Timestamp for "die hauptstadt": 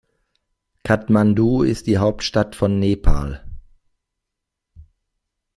1.85-2.55